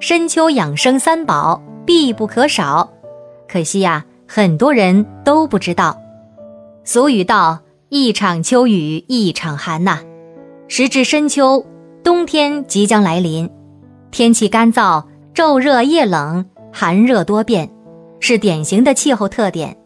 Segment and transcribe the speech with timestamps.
[0.00, 2.88] 深秋养生三宝必不可少。
[3.48, 5.98] 可惜呀，很多人都不知道。
[6.84, 10.00] 俗语道：“一场秋雨一场寒”呐。
[10.68, 11.64] 时至深秋，
[12.04, 13.50] 冬天即将来临，
[14.12, 17.68] 天气干燥，昼热夜冷，寒热多变，
[18.20, 19.76] 是典型的气候特点。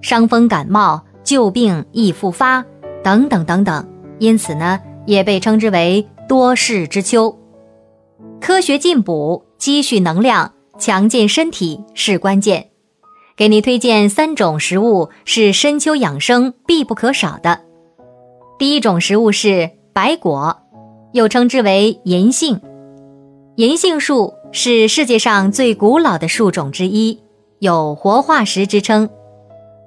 [0.00, 2.64] 伤风感冒、旧病易复发，
[3.04, 3.86] 等等等等，
[4.18, 7.38] 因此呢，也被称之为多事之秋。
[8.40, 12.68] 科学进补，积蓄能量，强健身体是关键。
[13.34, 17.62] 给你推荐三种食物是深秋养生必不可少的。
[18.58, 20.54] 第一种食物是白果，
[21.14, 22.60] 又称之为银杏。
[23.56, 27.18] 银杏树是世界上最古老的树种之一，
[27.58, 29.08] 有活化石之称。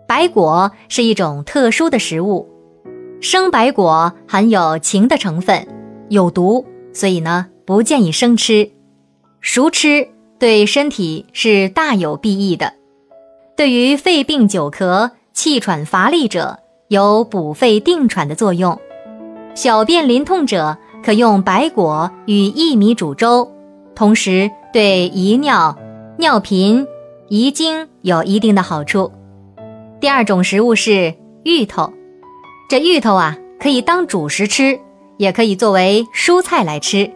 [0.08, 2.50] 白果是一种特殊的食物，
[3.22, 5.67] 生白果含有氰的成分，
[6.09, 7.45] 有毒，所以呢。
[7.64, 8.72] 不建议生吃，
[9.41, 12.73] 熟吃对身体是大有裨益的。
[13.55, 18.79] 对于肺病久咳、气喘乏力者，有补肺定喘的作用。
[19.55, 23.52] 小便淋痛者可用白果与薏米煮粥，
[23.95, 25.75] 同时对遗尿、
[26.19, 26.85] 尿频、
[27.29, 29.11] 遗精有一定的好处。
[29.99, 31.91] 第二种食物是芋头，
[32.69, 34.79] 这芋头啊，可以当主食吃，
[35.17, 37.11] 也可以作为蔬菜来吃。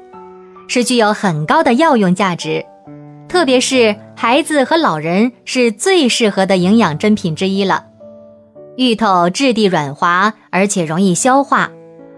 [0.73, 2.65] 是具有很高的药用价值，
[3.27, 7.87] 特别是孩子和老人是最适合的营养珍品之一了。
[8.77, 11.69] 芋头质地软滑，而且容易消化，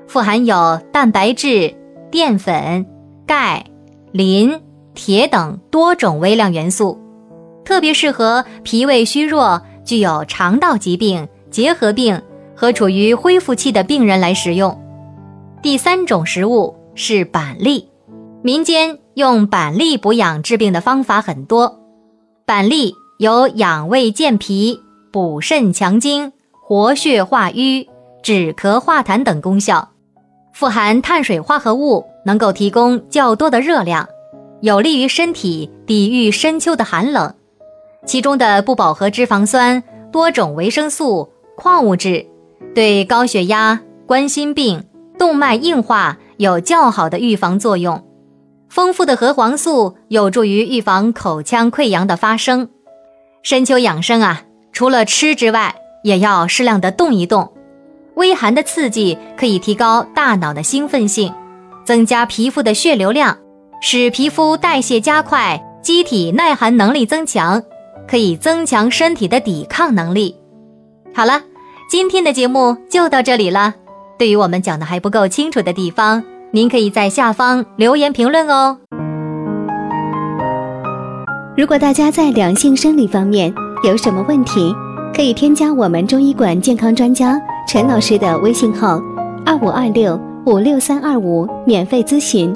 [0.08, 1.74] 富含有蛋白质、
[2.12, 2.86] 淀粉、
[3.26, 3.66] 钙、
[4.12, 4.62] 磷、
[4.94, 7.02] 铁等多种微量元素，
[7.66, 12.22] 特别适合脾胃虚弱、具有肠道疾病、结核病
[12.56, 14.80] 和处于恢复期的病人来食用。
[15.64, 17.90] 第三种食物是板栗。
[18.46, 21.80] 民间用板栗补养治病的方法很多，
[22.46, 24.82] 板栗有养胃健脾、
[25.14, 27.88] 补肾强精、活血化瘀、
[28.22, 29.88] 止咳化痰等功效，
[30.52, 34.10] 富含碳水化合物，能够提供较多的热量，
[34.60, 37.34] 有利于身体抵御深秋的寒冷。
[38.06, 39.82] 其中的不饱和脂肪酸、
[40.12, 42.26] 多种维生素、矿物质，
[42.76, 44.84] 对高血压、冠心病、
[45.18, 48.04] 动脉硬化有较好的预防作用。
[48.74, 52.70] 丰富的核黄素有助于预防口腔溃疡的发生。
[53.44, 57.54] 深秋养生啊，除了吃之外，也要适量的动一动。
[58.16, 61.32] 微寒的刺激可以提高大脑的兴奋性，
[61.86, 63.38] 增加皮肤的血流量，
[63.80, 67.62] 使皮肤代谢加快，机体耐寒能力增强，
[68.08, 70.36] 可以增强身体的抵抗能力。
[71.14, 71.44] 好了，
[71.92, 73.76] 今天的节目就到这里了。
[74.18, 76.24] 对于我们讲的还不够清楚的地方，
[76.56, 78.78] 您可以在下方留言评论哦。
[81.58, 83.52] 如果大家在两性生理方面
[83.84, 84.72] 有什么问题，
[85.16, 89.02] 可以添加我们中医馆健康专家陈老师的微信号：
[89.44, 90.16] 二五二六
[90.46, 92.56] 五六三二五，免费咨询。